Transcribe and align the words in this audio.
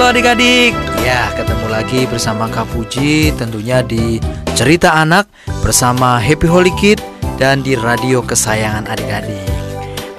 Halo 0.00 0.16
adik-adik, 0.16 0.72
ya 1.04 1.28
ketemu 1.36 1.66
lagi 1.68 2.08
bersama 2.08 2.48
Kak 2.48 2.72
Puji 2.72 3.36
tentunya 3.36 3.84
di 3.84 4.16
Cerita 4.56 4.96
Anak 4.96 5.28
bersama 5.60 6.16
Happy 6.16 6.48
Holy 6.48 6.72
Kid 6.80 7.04
dan 7.36 7.60
di 7.60 7.76
radio 7.76 8.24
kesayangan 8.24 8.88
adik-adik. 8.88 9.44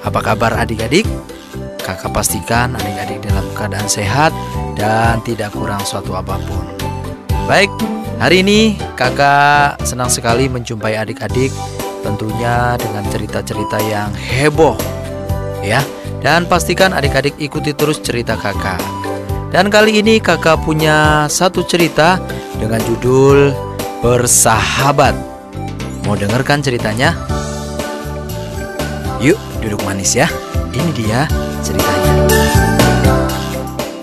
Apa 0.06 0.22
kabar 0.22 0.54
adik-adik? 0.54 1.02
Kakak 1.82 2.14
pastikan 2.14 2.78
adik-adik 2.78 3.26
dalam 3.26 3.42
keadaan 3.58 3.90
sehat 3.90 4.30
dan 4.78 5.18
tidak 5.26 5.50
kurang 5.50 5.82
suatu 5.82 6.14
apa 6.14 6.38
pun. 6.46 6.62
Baik, 7.50 7.74
hari 8.22 8.46
ini 8.46 8.78
kakak 8.94 9.82
senang 9.82 10.14
sekali 10.14 10.46
menjumpai 10.46 10.94
adik-adik 10.94 11.50
tentunya 12.06 12.78
dengan 12.78 13.02
cerita-cerita 13.10 13.82
yang 13.82 14.14
heboh 14.14 14.78
ya. 15.66 15.82
Dan 16.22 16.46
pastikan 16.46 16.94
adik-adik 16.94 17.34
ikuti 17.42 17.74
terus 17.74 17.98
cerita 17.98 18.38
kakak. 18.38 19.01
Dan 19.52 19.68
kali 19.68 20.00
ini 20.00 20.16
kakak 20.16 20.64
punya 20.64 21.28
satu 21.28 21.60
cerita 21.68 22.16
dengan 22.56 22.80
judul 22.88 23.52
Bersahabat. 24.00 25.12
Mau 26.08 26.16
dengarkan 26.16 26.64
ceritanya? 26.64 27.12
Yuk 29.20 29.36
duduk 29.60 29.84
manis 29.84 30.16
ya. 30.16 30.26
Ini 30.72 30.90
dia 30.96 31.28
ceritanya. 31.60 32.12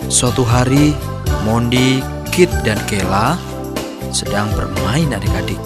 Suatu 0.06 0.46
hari, 0.46 0.94
Mondi, 1.44 2.00
Kit, 2.30 2.54
dan 2.62 2.78
Kela 2.86 3.34
sedang 4.14 4.54
bermain 4.54 5.10
adik-adik. 5.18 5.60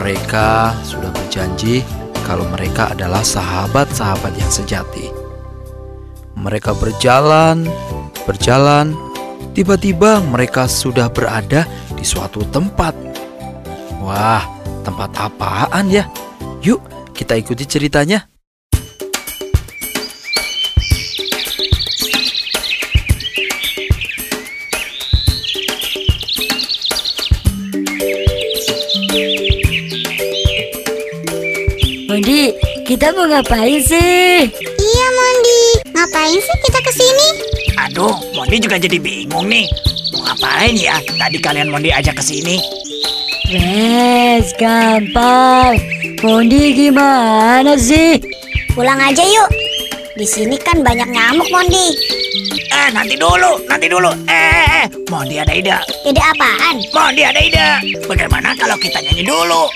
Mereka 0.00 0.72
sudah 0.82 1.12
berjanji 1.12 1.84
kalau 2.24 2.48
mereka 2.56 2.96
adalah 2.96 3.20
sahabat-sahabat 3.20 4.32
yang 4.40 4.48
sejati. 4.48 5.12
Mereka 6.40 6.72
berjalan 6.80 7.68
berjalan, 8.28 8.92
tiba-tiba 9.56 10.20
mereka 10.20 10.68
sudah 10.68 11.08
berada 11.08 11.64
di 11.96 12.04
suatu 12.04 12.44
tempat. 12.52 12.92
Wah, 14.04 14.44
tempat 14.84 15.16
apaan 15.16 15.88
ya? 15.88 16.04
Yuk, 16.60 16.84
kita 17.16 17.40
ikuti 17.40 17.64
ceritanya. 17.64 18.28
Mondi, 32.12 32.52
kita 32.84 33.12
mau 33.16 33.24
ngapain 33.24 33.80
sih? 33.80 34.48
Iya 34.58 35.06
Mondi, 35.16 35.64
ngapain 35.92 36.40
sih 36.40 36.56
kita 36.66 36.80
ke 36.84 36.92
sini? 36.92 37.37
Aduh, 37.98 38.14
Mondi 38.30 38.62
juga 38.62 38.78
jadi 38.78 38.94
bingung 39.02 39.50
nih. 39.50 39.66
Mau 40.14 40.22
ngapain 40.22 40.70
ya? 40.78 41.02
Tadi 41.02 41.34
kalian 41.42 41.66
Mondi 41.66 41.90
ajak 41.90 42.14
ke 42.14 42.22
sini. 42.22 42.54
Wes, 43.50 44.54
gampang. 44.54 45.74
Mondi 46.22 46.78
gimana 46.78 47.74
sih? 47.74 48.22
Pulang 48.70 49.02
aja 49.02 49.18
yuk. 49.18 49.50
Di 50.14 50.22
sini 50.22 50.54
kan 50.62 50.78
banyak 50.78 51.10
nyamuk 51.10 51.50
Mondi. 51.50 51.90
Eh, 52.70 52.88
nanti 52.94 53.18
dulu, 53.18 53.66
nanti 53.66 53.90
dulu. 53.90 54.14
Eh, 54.30 54.46
eh, 54.46 54.66
eh. 54.78 54.86
Mondi 55.10 55.42
ada 55.42 55.50
ide. 55.58 55.74
Ide 56.06 56.22
apaan? 56.22 56.78
Mondi 56.94 57.26
ada 57.26 57.40
ide. 57.42 57.68
Bagaimana 58.06 58.54
kalau 58.54 58.78
kita 58.78 59.02
nyanyi 59.10 59.26
dulu? 59.26 59.66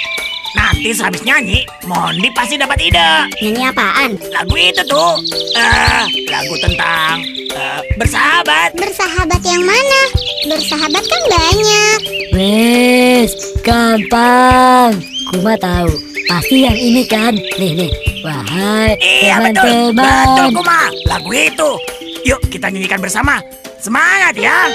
Nanti 0.54 0.94
sehabis 0.94 1.26
nyanyi, 1.26 1.66
Mondi 1.90 2.30
pasti 2.30 2.54
dapat 2.54 2.78
ide. 2.86 3.26
Nyanyi 3.42 3.66
apaan? 3.66 4.14
Lagu 4.30 4.54
itu 4.54 4.82
tuh, 4.86 5.18
eh, 5.58 6.06
lagu 6.30 6.54
tentang 6.62 7.41
bersahabat. 7.96 8.70
Bersahabat 8.76 9.40
yang 9.44 9.62
mana? 9.64 10.02
Bersahabat 10.48 11.04
kan 11.04 11.22
banyak. 11.28 11.98
Wes, 12.32 13.32
gampang. 13.62 14.98
Kuma 15.32 15.54
tahu. 15.60 15.92
Pasti 16.28 16.64
yang 16.64 16.76
ini 16.76 17.04
kan. 17.06 17.34
Nih, 17.60 17.72
nih. 17.76 17.90
Wahai 18.22 18.94
Iya 19.02 19.42
betul, 19.42 19.90
betul 19.92 20.48
teman-teman. 20.54 20.54
Kuma. 20.54 20.82
Lagu 21.10 21.30
itu. 21.34 21.70
Yuk 22.22 22.40
kita 22.48 22.70
nyanyikan 22.70 23.02
bersama. 23.02 23.42
Semangat 23.82 24.38
ya. 24.38 24.70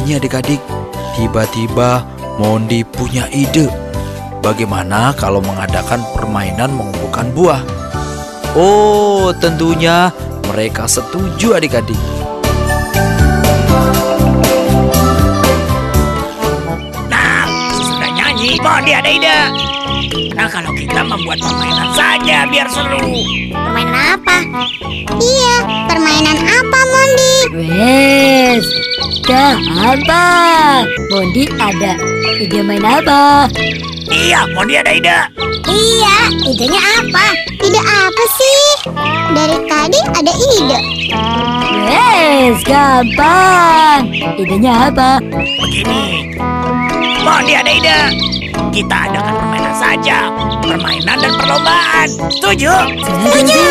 Menyanyi 0.00 0.16
adik-adik, 0.16 0.60
tiba-tiba 1.12 2.00
Mondi 2.40 2.80
punya 2.88 3.28
ide. 3.36 3.68
Bagaimana 4.40 5.12
kalau 5.12 5.44
mengadakan 5.44 6.00
permainan 6.16 6.72
mengumpulkan 6.72 7.28
buah? 7.36 7.60
Oh, 8.56 9.28
tentunya 9.36 10.08
mereka 10.48 10.88
setuju 10.88 11.60
adik-adik. 11.60 12.00
Nah, 17.12 17.44
sesudah 17.76 18.10
nyanyi, 18.16 18.56
Mondi 18.56 18.96
ada 18.96 19.10
ide. 19.12 19.38
Nah, 20.32 20.48
kalau 20.48 20.72
kita 20.80 21.04
membuat 21.04 21.44
permainan 21.44 21.92
saja 21.92 22.48
biar 22.48 22.72
seru. 22.72 23.04
Permainan 23.52 24.16
apa? 24.16 24.48
Iya, 25.20 25.54
permainan 25.92 26.40
apa 26.40 26.78
Mondi? 26.88 27.36
Wes, 27.52 28.09
gampang. 29.24 30.84
Mondi 31.12 31.44
ada 31.60 31.92
ide 32.40 32.60
main 32.64 32.84
apa? 32.84 33.50
Iya, 34.10 34.48
Mondi 34.56 34.74
ada 34.80 34.92
ide. 34.92 35.18
Iya, 35.70 36.16
idenya 36.50 36.80
apa? 36.98 37.26
Ide 37.60 37.80
apa 37.80 38.24
sih? 38.34 38.62
Dari 39.36 39.58
tadi 39.68 40.00
ada 40.16 40.32
ide. 40.32 40.78
Wes, 41.86 42.58
gampang. 42.66 44.10
Idenya 44.40 44.90
apa? 44.90 45.22
Begini, 45.60 46.34
Mondi 47.22 47.52
ada 47.54 47.70
ide. 47.70 47.98
Kita 48.70 49.10
adakan 49.10 49.34
permainan 49.34 49.74
saja. 49.74 50.30
Permainan 50.62 51.16
dan 51.18 51.32
perlombaan. 51.34 52.08
Setuju? 52.30 52.72
Setuju. 53.02 53.62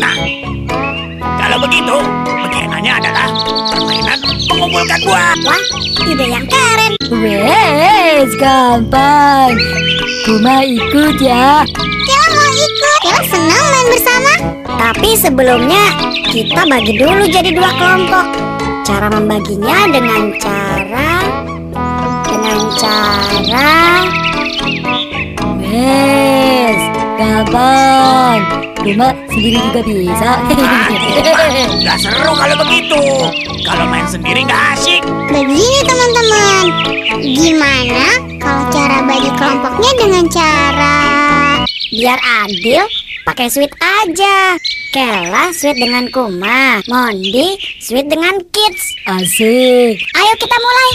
Nah, 0.00 0.16
kalau 1.36 1.60
begitu, 1.60 1.96
permainannya 2.80 2.94
adalah 2.96 3.28
permainan 3.76 4.18
mengumpulkan 4.48 4.98
buah. 5.04 5.34
Wah, 5.44 5.64
ide 6.08 6.26
yang 6.32 6.46
keren. 6.48 6.92
Wes, 7.12 8.30
gampang. 8.40 9.52
Kuma 10.24 10.64
ikut 10.64 11.16
ya. 11.20 11.64
Kela 12.08 12.28
mau 12.32 12.48
ikut. 12.48 12.98
Kela 13.04 13.22
senang 13.28 13.66
main 13.68 13.86
bersama. 13.92 14.32
Tapi 14.64 15.10
sebelumnya 15.12 15.84
kita 16.32 16.62
bagi 16.64 16.92
dulu 16.96 17.24
jadi 17.28 17.50
dua 17.52 17.70
kelompok. 17.76 18.26
Cara 18.88 19.06
membaginya 19.12 19.78
dengan 19.92 20.32
cara 20.40 21.10
dengan 22.26 22.58
cara 22.80 23.72
Wes, 25.60 26.80
gampang. 27.20 28.69
Kuma 28.80 29.12
sendiri 29.28 29.58
juga 29.60 29.80
bisa. 29.84 30.30
Gak 31.84 31.96
seru 32.00 32.32
kalau 32.32 32.56
begitu. 32.64 33.00
Kalau 33.60 33.84
main 33.86 34.08
sendiri 34.08 34.40
gak 34.48 34.76
asik. 34.76 35.04
begini 35.28 35.84
teman-teman. 35.84 36.64
Gimana 37.20 38.06
kalau 38.40 38.64
cara 38.72 39.04
bagi 39.04 39.30
kelompoknya 39.36 39.92
dengan 40.00 40.24
cara 40.32 40.96
biar 41.90 42.18
adil 42.46 42.82
pakai 43.28 43.46
sweet 43.52 43.72
aja. 43.78 44.56
Kela 44.90 45.54
sweet 45.54 45.78
dengan 45.78 46.10
Kuma, 46.10 46.82
Mondi 46.90 47.54
sweet 47.78 48.10
dengan 48.10 48.42
Kids. 48.50 48.82
Asik. 49.06 50.02
Ayo 50.02 50.32
kita 50.34 50.56
mulai. 50.58 50.90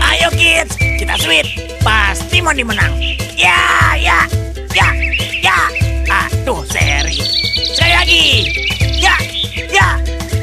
Ayo 0.00 0.28
kids, 0.32 0.72
kita 0.96 1.14
sweet. 1.20 1.69
Pasti 1.80 2.44
Mondi 2.44 2.60
menang. 2.60 2.92
Ya, 3.40 3.96
ya, 3.96 4.28
ya, 4.76 4.88
ya. 5.40 5.58
Aduh, 6.10 6.60
seri. 6.68 7.16
Sekali 7.72 7.92
lagi. 7.96 8.24
Ya, 9.00 9.16
ya. 9.72 9.88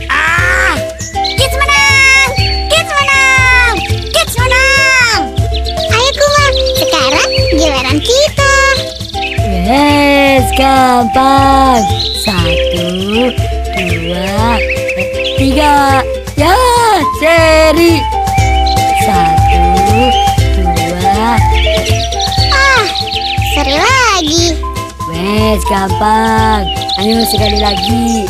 Ah, 0.10 0.74
Kids 1.14 1.56
menang! 1.62 2.30
Kids 2.74 2.90
menang! 2.90 3.76
Kids 4.10 4.34
menang! 4.42 5.22
Ayo 5.94 6.10
Kuma, 6.18 6.46
sekarang 6.82 7.30
giliran 7.54 7.98
kita. 8.02 8.54
Wes, 9.68 10.48
gampang. 10.58 11.86
Satu, 12.26 12.90
dua, 13.78 14.58
tiga. 15.38 16.02
Ya, 16.34 16.58
seri. 17.22 18.17
Wes, 25.28 25.60
gampang. 25.68 26.64
Ayo 27.04 27.20
sekali 27.28 27.60
lagi. 27.60 28.24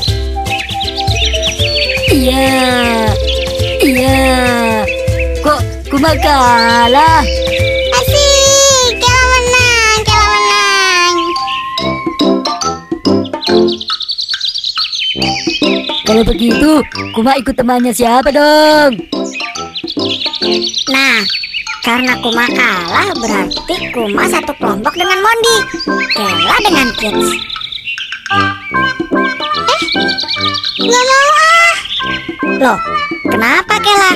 Iya, 2.09 2.57
iya. 3.85 4.17
Kok 5.45 5.61
kuma 5.93 6.17
kalah? 6.17 7.21
Asik, 8.01 8.97
Kela 8.97 9.25
menang, 9.29 9.99
Kela 10.09 10.25
menang. 10.25 11.15
Kalau 16.01 16.23
begitu, 16.25 16.81
kuma 17.13 17.37
ikut 17.37 17.53
temannya 17.53 17.93
siapa 17.93 18.33
dong? 18.33 18.97
Nah, 20.89 21.21
karena 21.87 22.19
Kuma 22.19 22.43
kalah 22.51 23.15
berarti 23.15 23.75
Kuma 23.95 24.27
satu 24.27 24.51
kelompok 24.59 24.91
dengan 24.91 25.23
Mondi. 25.23 25.57
Kela 26.11 26.55
dengan 26.59 26.87
Kids. 26.99 27.27
Eh, 29.71 29.83
nggak 30.83 31.03
mau 31.07 31.27
ah. 31.31 31.75
Loh, 32.59 32.79
kenapa 33.31 33.79
Kela? 33.79 34.11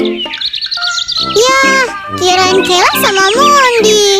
Ya, 1.31 1.63
kirain 2.19 2.59
Kela 2.59 2.91
sama 2.99 3.23
Mondi. 3.39 4.19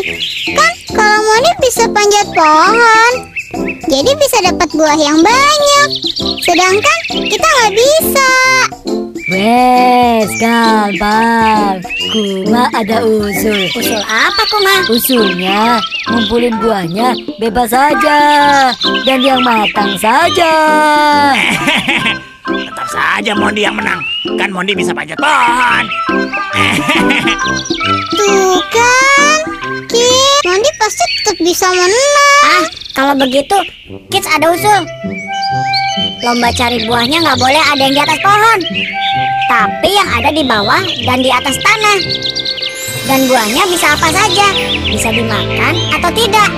Kan 0.55 0.73
kalau 0.95 1.19
Mondi 1.19 1.51
bisa 1.59 1.83
panjat 1.91 2.27
pohon. 2.31 3.13
Jadi 3.91 4.11
bisa 4.15 4.37
dapat 4.47 4.69
buah 4.71 4.95
yang 4.95 5.19
banyak. 5.19 5.89
Sedangkan 6.47 6.99
kita 7.27 7.43
nggak 7.43 7.73
bisa. 7.75 8.31
Wes, 9.31 10.27
gampang. 10.43 11.79
Kuma 12.11 12.67
ada 12.75 12.99
usul. 12.99 13.71
Usul 13.71 14.03
apa 14.03 14.43
Kuma? 14.51 14.75
Usulnya, 14.91 15.79
ngumpulin 16.11 16.59
buahnya 16.59 17.15
bebas 17.39 17.71
saja. 17.71 18.19
Dan 19.07 19.23
yang 19.23 19.39
matang 19.39 19.95
saja. 19.95 20.51
tetap 22.71 22.87
saja 22.91 23.31
Mondi 23.37 23.63
yang 23.63 23.77
menang. 23.79 24.03
Kan 24.35 24.51
Mondi 24.51 24.75
bisa 24.75 24.91
panjat 24.91 25.15
pohon. 25.15 25.85
Tuh 28.19 28.59
kan, 28.67 29.39
Kids, 29.87 30.43
Mondi 30.43 30.69
pasti 30.75 31.05
tetap 31.23 31.37
bisa 31.39 31.67
menang. 31.71 32.19
Ah, 32.43 32.65
kalau 32.97 33.13
begitu, 33.15 33.55
Kids 34.11 34.27
ada 34.27 34.51
usul. 34.51 34.83
Lomba 36.21 36.53
cari 36.53 36.77
buahnya 36.85 37.17
nggak 37.21 37.39
boleh 37.41 37.63
ada 37.73 37.81
yang 37.81 37.93
di 37.97 38.01
atas 38.01 38.19
pohon, 38.21 38.59
tapi 39.51 39.89
yang 39.91 40.09
ada 40.09 40.29
di 40.31 40.43
bawah 40.47 40.83
dan 41.03 41.19
di 41.19 41.27
atas 41.27 41.59
tanah. 41.59 41.99
Dan 43.09 43.27
buahnya 43.27 43.63
bisa 43.67 43.97
apa 43.97 44.07
saja, 44.13 44.47
bisa 44.87 45.09
dimakan 45.11 45.73
atau 45.99 46.11
tidak. 46.15 46.49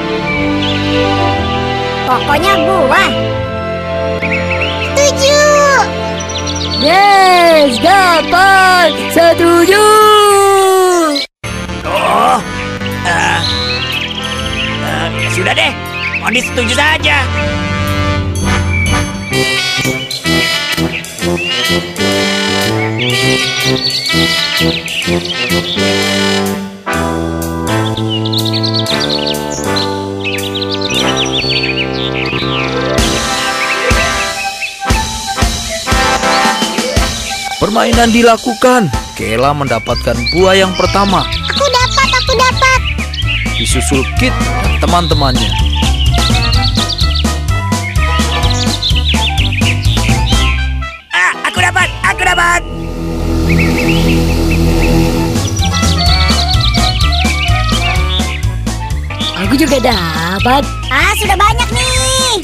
Pokoknya 2.05 2.53
buah. 2.61 3.11
Setuju. 4.93 5.41
Yes, 6.83 7.79
gampang. 7.79 8.91
Setuju. 9.15 9.87
Oh, 11.87 12.39
eh, 13.07 13.39
eh, 14.83 15.07
ya 15.23 15.29
sudah 15.31 15.53
deh. 15.55 15.71
Mondi 16.19 16.39
setuju 16.43 16.73
saja. 16.75 17.17
Permainan 22.93 23.09
dilakukan. 38.13 38.93
Kela 39.17 39.57
mendapatkan 39.57 40.13
buah 40.35 40.53
yang 40.53 40.69
pertama, 40.77 41.25
Aku 41.25 41.65
dapat, 41.65 42.09
aku 42.13 42.33
dapat. 42.37 42.79
disusul 43.57 44.05
Kit 44.21 44.37
dan 44.61 44.77
teman-temannya. 44.77 45.62
dapat. 59.83 60.63
Ah, 60.87 61.11
sudah 61.19 61.35
banyak 61.35 61.69
nih. 61.75 62.35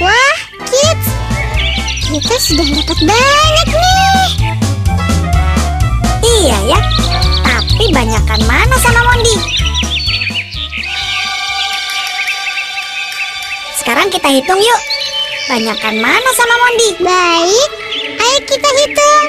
Wah, 0.00 0.36
kids. 0.64 1.06
Kita 2.08 2.34
sudah 2.40 2.66
dapat 2.72 2.98
banyak 3.04 3.68
nih. 3.68 4.28
Iya 6.24 6.58
ya, 6.72 6.80
tapi 7.44 7.84
banyakkan 7.92 8.40
mana 8.48 8.76
sama 8.80 9.00
Mondi? 9.12 9.36
Sekarang 13.76 14.08
kita 14.08 14.28
hitung 14.32 14.56
yuk. 14.56 14.80
Banyakkan 15.52 16.00
mana 16.00 16.30
sama 16.32 16.54
Mondi? 16.56 16.88
Baik, 17.04 17.70
ayo 18.16 18.38
kita 18.48 18.68
hitung. 18.80 19.24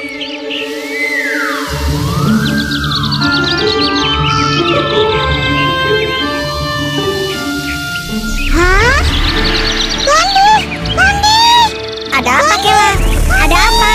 Ada 12.26 12.42
apa 12.42 12.58
Kela? 12.58 12.90
Ada 13.38 13.54
apa? 13.70 13.94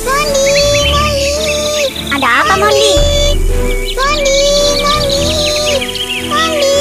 Mondi, 0.00 0.56
Mondi, 0.88 1.84
Ada 2.16 2.28
apa 2.40 2.54
Mondi? 2.56 2.96
Mondi, 3.92 4.40
Mondi, 4.80 5.28
Mondi, 6.32 6.80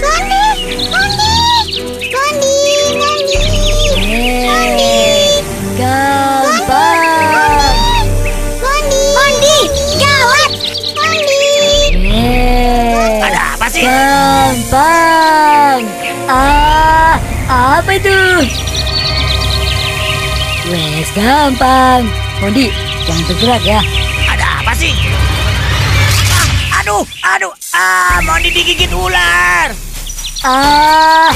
Mondi, 0.00 0.48
Mondi, 0.88 1.36
Mondi, 2.16 2.64
Mondi, 2.96 3.36
Eh, 4.00 5.44
gampang. 5.76 7.04
Mondi, 8.64 9.00
Mondi, 9.12 9.58
gawat! 10.00 10.50
Mondi. 10.96 11.44
Eh, 12.00 13.28
Ada 13.28 13.60
apa 13.60 13.66
sih? 13.68 13.84
gampang. 13.84 15.84
Ah, 16.32 17.20
apa 17.52 17.92
itu? 17.92 18.23
Gampang. 21.14 22.10
Mondi, 22.42 22.74
jangan 23.06 23.22
bergerak 23.30 23.62
ya. 23.62 23.78
Ada 24.26 24.46
apa 24.58 24.72
sih? 24.74 24.90
Ah, 26.34 26.82
aduh, 26.82 27.06
aduh, 27.22 27.54
ah, 27.70 28.18
Mondi 28.26 28.50
digigit 28.50 28.90
ular. 28.90 29.70
Ah, 30.42 31.30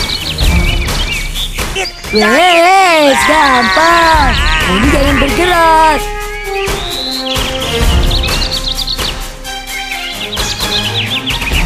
wes, 2.11 3.21
gampang. 3.31 4.35
Mondi 4.67 4.87
jangan 4.91 5.17
bergerak. 5.23 6.01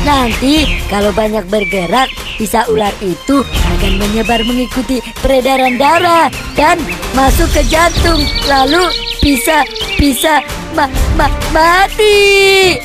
Nanti 0.04 0.54
kalau 0.92 1.16
banyak 1.16 1.48
bergerak, 1.48 2.12
bisa 2.42 2.66
ular 2.66 2.90
itu 2.98 3.46
akan 3.46 4.02
menyebar 4.02 4.42
mengikuti 4.42 4.98
peredaran 5.22 5.78
darah 5.78 6.26
dan 6.58 6.74
masuk 7.14 7.46
ke 7.54 7.62
jantung, 7.70 8.18
lalu 8.50 8.82
bisa 9.22 9.62
bisa 9.94 10.42
ma 10.74 10.90
ma 11.14 11.30
mati. 11.54 12.82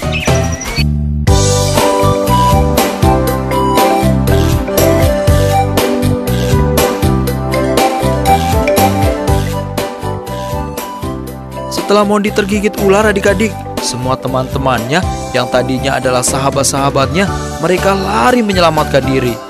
Setelah 11.74 12.06
Mondi 12.06 12.30
tergigit 12.30 12.78
ular 12.86 13.10
adik-adik, 13.10 13.50
semua 13.82 14.14
teman-temannya 14.22 15.02
yang 15.34 15.50
tadinya 15.50 15.98
adalah 15.98 16.22
sahabat-sahabatnya, 16.22 17.26
mereka 17.58 17.98
lari 17.98 18.46
menyelamatkan 18.46 19.02
diri. 19.02 19.47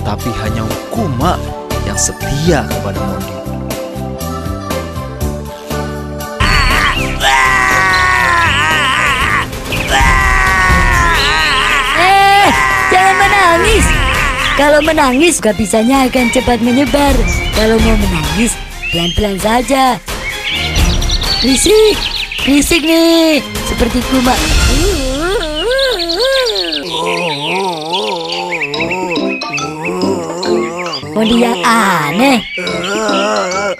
Tapi 0.00 0.30
hanya 0.42 0.64
Kuma 0.90 1.36
yang 1.86 1.96
setia 1.96 2.66
kepada 2.66 2.98
Mondi. 3.00 3.36
Eh, 12.00 12.48
jangan 12.90 13.14
menangis. 13.16 13.84
Kalau 14.60 14.80
menangis, 14.84 15.34
gak 15.40 15.56
bisanya 15.56 16.04
akan 16.04 16.28
cepat 16.36 16.60
menyebar. 16.60 17.16
Kalau 17.56 17.80
mau 17.80 17.96
menangis, 17.96 18.52
pelan-pelan 18.92 19.40
saja. 19.40 19.96
Risik, 21.40 21.96
risik 22.44 22.84
nih, 22.84 23.40
seperti 23.64 24.04
kuma. 24.12 24.36
Yang 31.40 31.60
aneh. 31.64 32.44
Oh, 32.60 33.72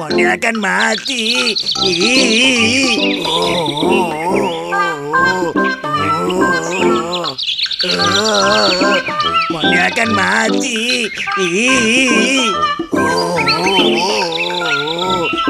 Mondi 0.00 0.24
akan 0.24 0.56
mati. 0.56 1.52
Ih. 1.84 3.20
Oh, 3.28 4.16
Mondi 9.52 9.76
akan 9.76 10.08
mati. 10.16 11.04
Ih. 11.36 12.48
Oh, 12.96 13.36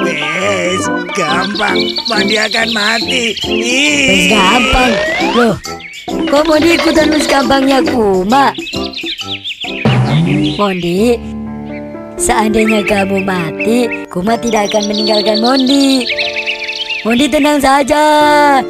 Wes, 0.02 0.82
gampang. 1.14 1.78
Mondi 2.10 2.36
akan 2.42 2.68
mati. 2.74 3.38
Ih. 3.46 4.10
Wes 4.10 4.24
gampang. 4.34 4.92
Loh, 5.38 5.54
kok 6.26 6.42
Mondi 6.42 6.74
ikutan 6.74 7.14
wes 7.14 7.30
gampangnya 7.30 7.78
kuma? 7.86 8.50
Mondi, 10.58 11.16
seandainya 12.22 12.86
kamu 12.86 13.26
mati, 13.26 14.06
Kuma 14.06 14.38
tidak 14.38 14.70
akan 14.70 14.86
meninggalkan 14.86 15.42
Mondi. 15.42 16.06
Mondi 17.02 17.26
tenang 17.26 17.58
saja, 17.58 18.04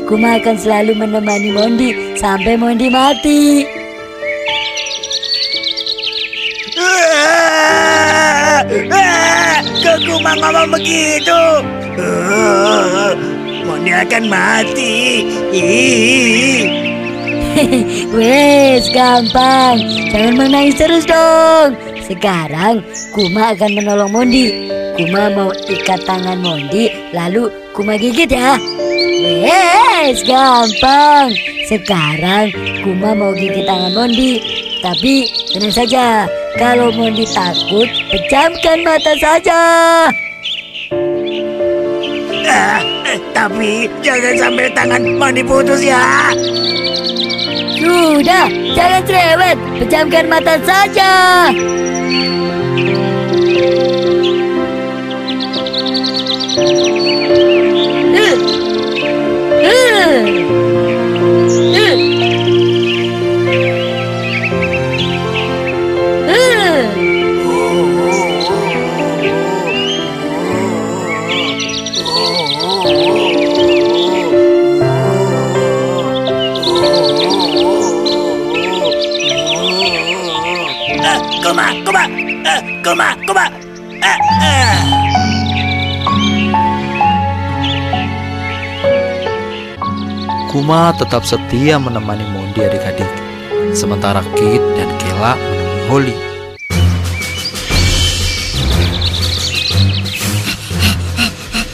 Kuma 0.09 0.41
akan 0.41 0.57
selalu 0.57 0.97
menemani 0.97 1.53
Mondi 1.53 2.17
sampai 2.17 2.57
Mondi 2.57 2.89
mati. 2.89 3.69
Kok 9.85 9.99
Kuma 10.09 10.33
ngomong 10.41 10.73
begitu? 10.73 11.43
Mondi 13.69 13.93
akan 13.93 14.25
mati. 14.33 14.97
Wes, 18.17 18.89
gampang. 18.97 19.77
Jangan 20.09 20.41
menangis 20.41 20.81
terus 20.81 21.05
dong. 21.05 21.92
Sekarang 22.07 22.83
Kuma 23.15 23.55
akan 23.55 23.71
menolong 23.79 24.11
Mondi. 24.11 24.71
Kuma 24.99 25.33
mau 25.33 25.51
ikat 25.71 26.05
tangan 26.05 26.39
Mondi, 26.43 26.91
lalu 27.15 27.49
Kuma 27.73 27.97
gigit 27.97 28.29
ya. 28.29 28.59
Wes, 29.23 30.21
gampang. 30.27 31.33
Sekarang 31.71 32.51
Kuma 32.83 33.15
mau 33.15 33.33
gigit 33.33 33.65
tangan 33.65 33.95
Mondi. 33.95 34.43
Tapi 34.83 35.31
tenang 35.55 35.71
saja, 35.71 36.27
kalau 36.59 36.91
Mondi 36.91 37.23
takut, 37.31 37.87
pejamkan 38.11 38.83
mata 38.83 39.15
saja. 39.23 39.61
Ah, 42.43 42.83
eh, 43.07 43.19
tapi 43.31 43.87
jangan 44.03 44.35
sampai 44.37 44.67
tangan 44.75 45.03
Mondi 45.17 45.43
putus 45.47 45.81
ya. 45.81 46.35
Sudah, 47.93 48.49
jangan 48.73 49.05
cerewet, 49.05 49.59
pejamkan 49.77 50.25
mata 50.25 50.57
saja. 50.65 51.13
Tetap 91.03 91.27
setia 91.27 91.83
menemani 91.83 92.23
Mondi 92.31 92.63
adik-adik. 92.63 93.11
Sementara 93.75 94.23
Kit 94.39 94.63
dan 94.79 94.87
Kela 95.03 95.35
menemui 95.35 95.91
Holly. 95.91 96.15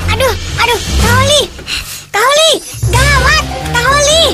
Aduh, 0.09 0.35
aduh! 0.65 0.81
Gawat! 1.05 1.45
Kaoli! 2.09 2.53
Iya, 2.89 3.05
Holly. 3.05 3.45
Gawat. 3.45 3.45
Mondi, 3.77 3.85
Holly. 3.85 4.25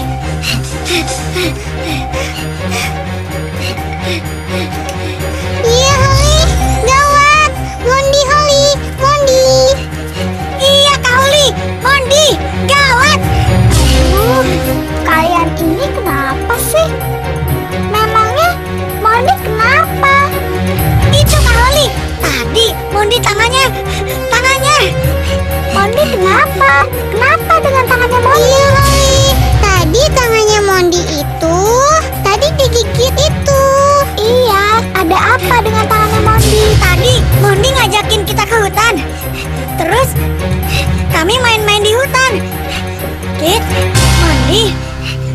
Mondi 23.04 23.20
tangannya, 23.20 23.68
tangannya. 24.32 24.78
Mondi 25.76 26.02
kenapa? 26.08 26.88
Kenapa 27.12 27.54
dengan 27.60 27.84
tangannya 27.84 28.20
Mondi? 28.24 28.48
Iya, 28.48 28.68
kali 28.72 29.20
Tadi 29.60 30.02
tangannya 30.16 30.60
Mondi 30.64 31.02
itu 31.20 31.58
tadi 32.24 32.48
digigit 32.56 33.12
itu. 33.12 33.64
Iya, 34.16 34.80
ada 34.96 35.36
apa 35.36 35.56
dengan 35.60 35.84
tangannya 35.84 36.20
Mondi? 36.24 36.64
Tadi 36.80 37.14
Mondi 37.44 37.68
ngajakin 37.76 38.24
kita 38.24 38.48
ke 38.48 38.56
hutan. 38.56 38.94
Terus 39.76 40.08
kami 41.12 41.36
main-main 41.44 41.84
di 41.84 41.92
hutan. 41.92 42.40
Kit, 43.36 43.60
Mondi, 44.24 44.72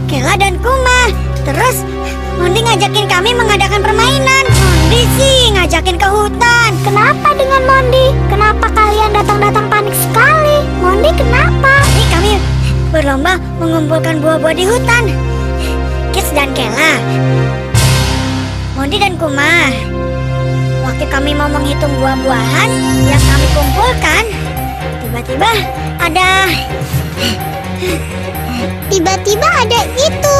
Kela 0.09 0.33
dan 0.41 0.57
Kuma. 0.57 1.13
Terus 1.45 1.85
Mondi 2.41 2.65
ngajakin 2.65 3.05
kami 3.05 3.37
mengadakan 3.37 3.85
permainan. 3.85 4.48
Mondi 4.89 5.05
sih 5.21 5.53
ngajakin 5.53 6.01
ke 6.01 6.07
hutan. 6.09 6.71
Kenapa 6.81 7.37
dengan 7.37 7.61
Mondi? 7.61 8.09
Kenapa 8.25 8.73
kalian 8.73 9.13
datang-datang 9.13 9.69
panik 9.69 9.93
sekali? 9.93 10.65
Mondi 10.81 11.13
kenapa? 11.13 11.85
Ini 11.93 12.05
kami 12.09 12.31
berlomba 12.89 13.37
mengumpulkan 13.61 14.17
buah-buah 14.17 14.55
di 14.57 14.65
hutan. 14.65 15.13
Kits 16.09 16.33
dan 16.33 16.49
Kela. 16.57 16.97
Mondi 18.73 18.97
dan 18.97 19.13
Kuma. 19.21 19.69
Waktu 20.81 21.05
kami 21.05 21.37
mau 21.37 21.53
menghitung 21.53 21.93
buah-buahan 22.01 22.69
yang 23.05 23.21
kami 23.29 23.47
kumpulkan, 23.53 24.25
tiba-tiba 25.05 25.51
ada 26.01 26.49
Tiba-tiba 28.89 29.49
ada 29.53 29.85
itu. 30.01 30.39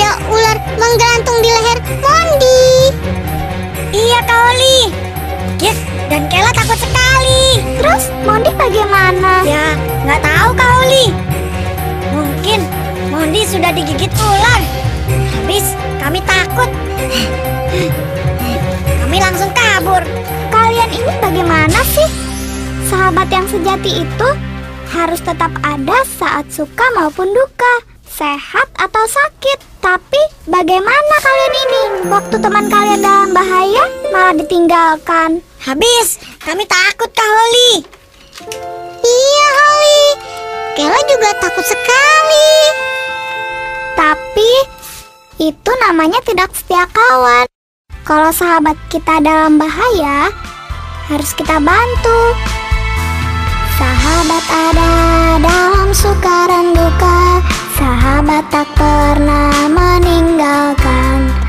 Ada 0.00 0.16
ular 0.32 0.56
menggantung 0.80 1.44
di 1.44 1.50
leher 1.52 1.78
Mondi. 2.00 2.64
Iya 3.92 4.24
Kaoli. 4.24 4.78
Kit 5.60 5.76
dan 6.08 6.24
Kela 6.32 6.48
takut 6.56 6.80
sekali. 6.80 7.60
Terus 7.76 8.08
Mondi 8.24 8.48
bagaimana? 8.56 9.44
Ya, 9.44 9.76
nggak 10.08 10.24
tahu 10.24 10.56
Kaoli. 10.56 11.12
Mungkin 12.16 12.64
Mondi 13.12 13.44
sudah 13.44 13.76
digigit 13.76 14.08
ular. 14.16 14.64
Habis 15.36 15.76
kami 16.00 16.24
takut. 16.24 16.72
Kami 19.04 19.16
langsung 19.20 19.52
kabur. 19.52 20.00
Kalian 20.48 20.96
ini 20.96 21.12
bagaimana 21.20 21.80
sih? 21.92 22.08
Sahabat 22.88 23.28
yang 23.28 23.44
sejati 23.52 24.00
itu 24.08 24.28
harus 24.96 25.20
tetap 25.20 25.52
ada 25.60 26.00
saat 26.16 26.48
suka 26.48 26.88
maupun 26.96 27.28
duka, 27.36 27.74
sehat 28.10 28.68
atau 28.74 29.04
sakit. 29.06 29.58
Tapi 29.80 30.22
bagaimana 30.44 31.14
kalian 31.24 31.54
ini? 31.56 31.82
Waktu 32.12 32.36
teman 32.36 32.66
kalian 32.68 33.00
dalam 33.00 33.30
bahaya 33.32 33.84
malah 34.12 34.34
ditinggalkan. 34.36 35.40
Habis 35.62 36.20
kami 36.42 36.68
takut 36.68 37.08
Kaoli. 37.14 37.86
Iya, 39.00 39.46
Holly. 39.56 40.04
Kela 40.76 41.00
juga 41.08 41.30
takut 41.40 41.64
sekali. 41.64 42.52
Tapi 43.96 44.52
itu 45.40 45.72
namanya 45.88 46.20
tidak 46.24 46.52
setia 46.52 46.84
kawan. 46.92 47.48
Kalau 48.04 48.32
sahabat 48.32 48.76
kita 48.92 49.20
dalam 49.24 49.56
bahaya, 49.56 50.28
harus 51.08 51.30
kita 51.32 51.56
bantu. 51.60 52.20
Sahabat 53.80 54.44
ada 54.44 54.92
dalam 55.40 55.88
suka 55.96 56.48
dan 56.48 56.76
duka. 56.76 57.40
Sahabat 57.80 58.44
tak 58.52 58.68
pernah 58.76 59.64
meninggalkan. 59.72 61.39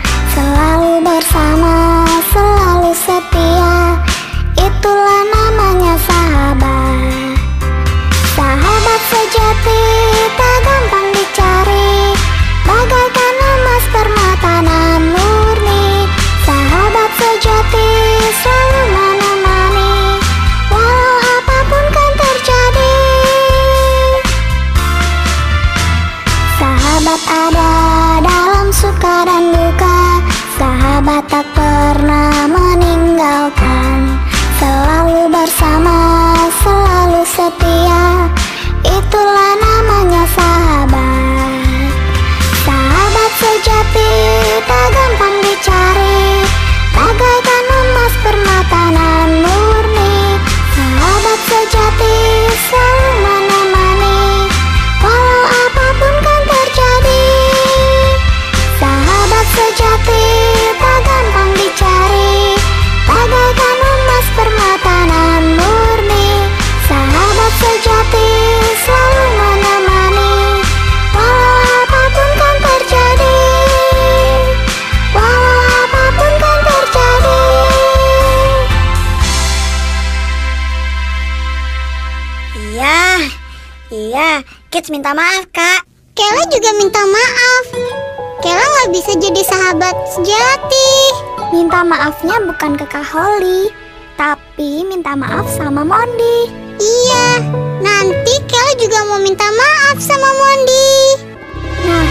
Holly 93.12 93.68
Tapi 94.16 94.88
minta 94.88 95.20
maaf 95.20 95.44
sama 95.52 95.84
Mondi 95.84 96.48
Iya, 96.80 97.44
nanti 97.84 98.40
Kela 98.48 98.74
juga 98.80 99.04
mau 99.12 99.20
minta 99.20 99.44
maaf 99.52 100.00
sama 100.00 100.32
Mondi 100.32 100.96
Nah, 101.84 102.08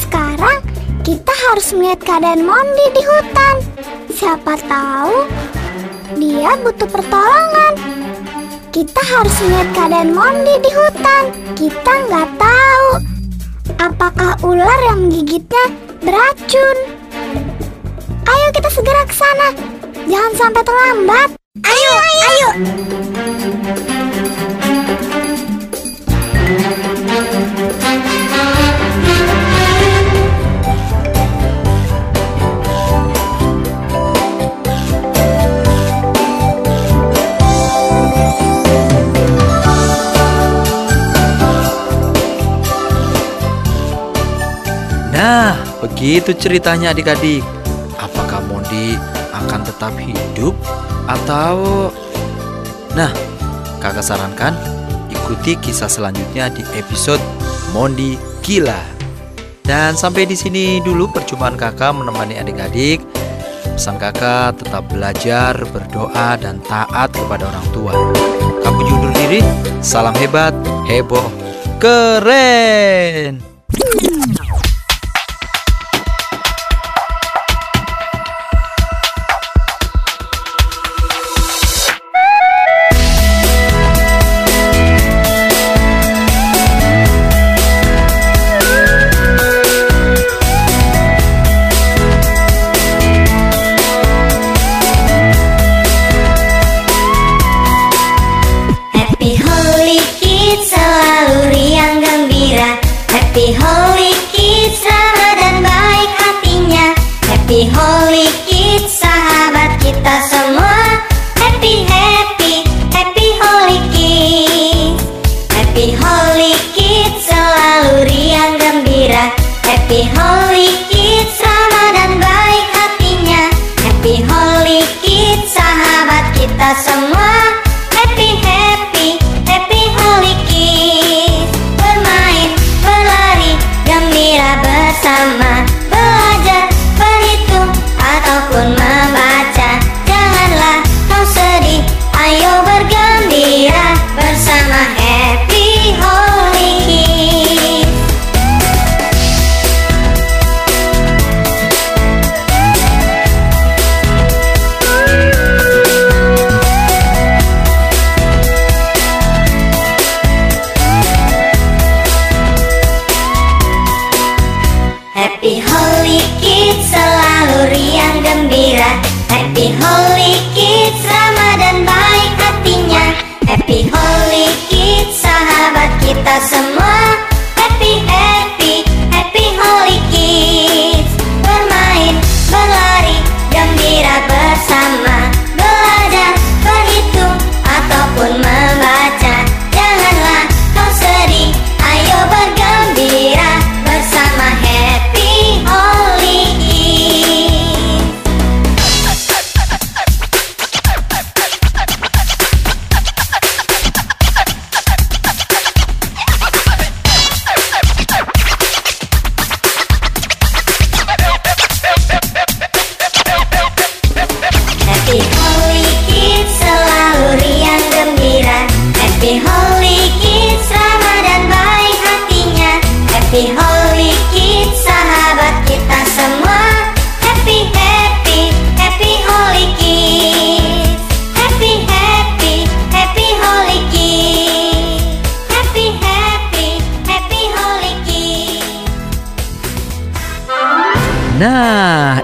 sekarang 0.00 0.58
kita 1.04 1.32
harus 1.52 1.68
melihat 1.76 2.00
keadaan 2.00 2.48
Mondi 2.48 2.86
di 2.96 3.02
hutan 3.04 3.54
Siapa 4.08 4.56
tahu 4.64 5.14
dia 6.16 6.56
butuh 6.64 6.88
pertolongan 6.88 7.76
kita 8.72 9.02
harus 9.04 9.36
melihat 9.42 9.68
keadaan 9.74 10.10
Mondi 10.14 10.54
di 10.62 10.70
hutan. 10.70 11.24
Kita 11.58 11.92
nggak 12.06 12.30
tahu 12.38 12.86
apakah 13.80 14.38
ular 14.46 14.78
yang 14.86 15.08
menggigitnya 15.08 15.64
beracun. 15.98 16.78
Ayo 18.28 18.46
kita 18.54 18.70
segera 18.70 19.02
ke 19.02 19.14
sana. 19.18 19.77
Jangan 20.08 20.32
sampai 20.40 20.62
terlambat. 20.64 21.28
Ayo, 21.68 21.92
ayo. 22.00 22.48
Nah, 45.12 45.52
begitu 45.84 46.32
ceritanya 46.32 46.96
adik-adik. 46.96 47.44
Apakah 48.00 48.40
Mondi 48.48 48.96
tetap 49.78 49.94
hidup 50.02 50.58
atau 51.06 51.86
Nah, 52.98 53.14
Kakak 53.78 54.02
sarankan 54.02 54.58
ikuti 55.06 55.54
kisah 55.54 55.86
selanjutnya 55.86 56.50
di 56.50 56.66
episode 56.74 57.22
Mondi 57.70 58.18
Gila. 58.42 58.98
Dan 59.62 59.94
sampai 59.94 60.26
di 60.26 60.34
sini 60.34 60.82
dulu 60.82 61.06
perjumpaan 61.14 61.54
Kakak 61.54 61.94
menemani 61.94 62.42
adik-adik. 62.42 62.98
Pesan 63.78 64.02
Kakak 64.02 64.58
tetap 64.58 64.90
belajar, 64.90 65.54
berdoa 65.70 66.34
dan 66.42 66.58
taat 66.66 67.14
kepada 67.14 67.46
orang 67.46 67.66
tua. 67.70 67.94
Kamu 68.66 68.82
undur 68.82 69.14
diri, 69.14 69.38
salam 69.78 70.16
hebat, 70.18 70.50
heboh, 70.90 71.30
keren. 71.78 73.47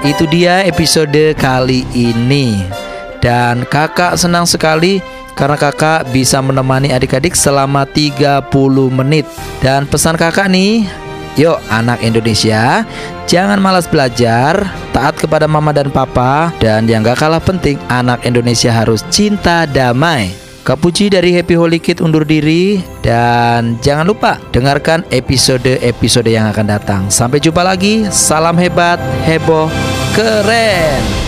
Itu 0.05 0.29
dia 0.29 0.61
episode 0.69 1.33
kali 1.41 1.89
ini. 1.97 2.61
Dan 3.25 3.65
kakak 3.65 4.21
senang 4.21 4.45
sekali 4.45 5.01
karena 5.33 5.57
kakak 5.57 6.13
bisa 6.13 6.45
menemani 6.45 6.93
adik-adik 6.93 7.33
selama 7.33 7.89
30 7.89 8.53
menit. 8.93 9.25
Dan 9.65 9.89
pesan 9.89 10.21
kakak 10.21 10.53
nih, 10.53 10.85
yuk 11.41 11.57
anak 11.73 12.05
Indonesia, 12.05 12.85
jangan 13.25 13.57
malas 13.59 13.89
belajar, 13.89 14.69
taat 14.93 15.17
kepada 15.17 15.49
mama 15.49 15.73
dan 15.73 15.89
papa, 15.89 16.53
dan 16.61 16.85
yang 16.85 17.01
gak 17.01 17.25
kalah 17.25 17.41
penting, 17.41 17.81
anak 17.89 18.21
Indonesia 18.29 18.71
harus 18.71 19.01
cinta 19.09 19.65
damai. 19.65 20.44
Kak 20.65 20.81
Puji 20.81 21.13
dari 21.13 21.37
Happy 21.37 21.61
Holy 21.61 21.77
Kid 21.77 22.01
undur 22.01 22.25
diri 22.25 22.81
dan 23.05 23.77
jangan 23.85 24.09
lupa 24.09 24.41
dengarkan 24.49 25.05
episode-episode 25.13 26.33
yang 26.33 26.49
akan 26.49 26.65
datang. 26.65 27.03
Sampai 27.13 27.37
jumpa 27.37 27.61
lagi. 27.61 28.09
Salam 28.09 28.57
hebat, 28.57 28.97
heboh, 29.29 29.69
keren. 30.17 31.24